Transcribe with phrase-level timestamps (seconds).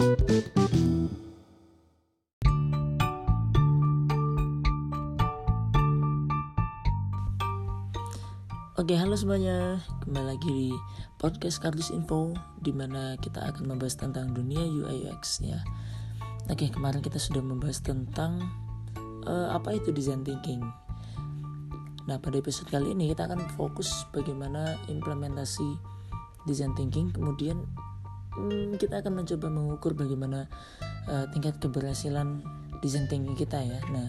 [0.00, 0.16] Oke,
[8.96, 9.76] halo semuanya.
[10.00, 10.72] Kembali lagi di
[11.20, 12.32] podcast Kardus Info
[12.64, 15.60] di mana kita akan membahas tentang dunia UI UX ya.
[16.48, 18.40] Oke, kemarin kita sudah membahas tentang
[19.28, 20.64] uh, apa itu design thinking.
[22.08, 25.76] Nah, pada episode kali ini kita akan fokus bagaimana implementasi
[26.48, 27.68] design thinking, kemudian
[28.36, 30.46] hmm, kita akan mencoba mengukur bagaimana
[31.10, 32.44] uh, tingkat keberhasilan
[32.84, 33.80] design thinking kita ya.
[33.90, 34.08] Nah,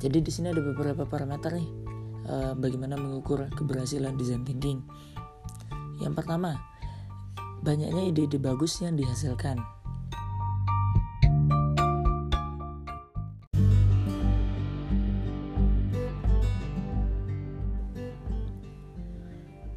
[0.00, 1.68] jadi di sini ada beberapa parameter nih
[2.28, 4.82] uh, bagaimana mengukur keberhasilan design thinking.
[6.02, 6.58] Yang pertama,
[7.62, 9.62] banyaknya ide-ide bagus yang dihasilkan.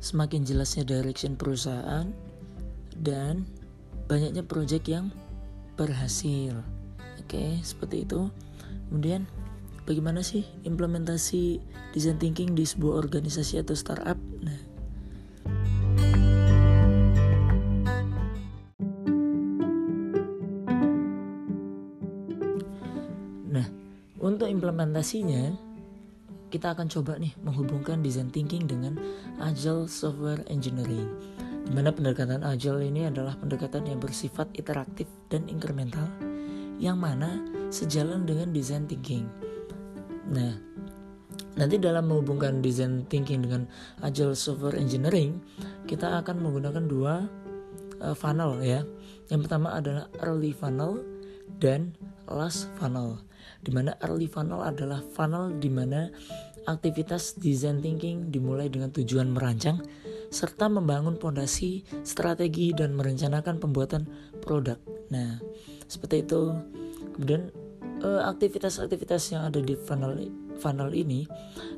[0.07, 2.26] Semakin jelasnya direction perusahaan
[3.07, 3.47] dan
[4.11, 5.15] banyaknya proyek yang
[5.79, 6.59] berhasil.
[7.23, 8.27] Oke, seperti itu.
[8.91, 9.23] Kemudian
[9.87, 11.63] bagaimana sih implementasi
[11.95, 14.19] design thinking di sebuah organisasi atau startup?
[14.43, 14.59] Nah,
[23.47, 23.67] Nah,
[24.19, 25.55] untuk implementasinya
[26.47, 28.95] kita akan coba nih menghubungkan design thinking dengan
[29.39, 31.07] agile software engineering.
[31.67, 36.07] Di mana pendekatan agile ini adalah pendekatan yang bersifat interaktif dan incremental
[36.79, 39.27] yang mana sejalan dengan design thinking.
[40.31, 40.55] Nah,
[41.59, 43.67] nanti dalam menghubungkan design thinking dengan
[43.99, 45.43] agile software engineering,
[45.83, 47.27] kita akan menggunakan dua
[47.99, 48.87] uh, funnel ya.
[49.27, 51.03] Yang pertama adalah early funnel
[51.59, 51.91] dan
[52.31, 53.19] last funnel.
[53.59, 56.07] Di mana early funnel adalah funnel di mana
[56.67, 59.79] aktivitas design thinking dimulai dengan tujuan merancang
[60.27, 64.03] serta membangun fondasi, strategi dan merencanakan pembuatan
[64.43, 64.75] produk.
[65.07, 65.39] Nah,
[65.87, 66.51] seperti itu.
[67.15, 67.49] Kemudian
[67.97, 70.29] Eh, aktivitas-aktivitas yang ada di funnel
[70.61, 71.25] funnel ini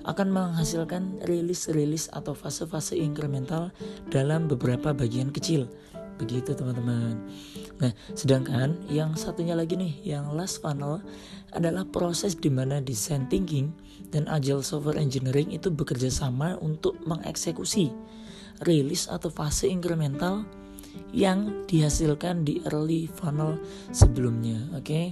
[0.03, 3.71] akan menghasilkan rilis-rilis atau fase-fase incremental
[4.11, 5.71] dalam beberapa bagian kecil.
[6.19, 7.23] Begitu teman-teman.
[7.79, 10.99] Nah, sedangkan yang satunya lagi nih, yang last funnel
[11.55, 13.71] adalah proses di mana design thinking
[14.11, 17.89] dan agile software engineering itu bekerja sama untuk mengeksekusi
[18.67, 20.43] rilis atau fase incremental
[21.15, 23.57] yang dihasilkan di early funnel
[23.95, 24.83] sebelumnya, oke?
[24.85, 25.05] Okay?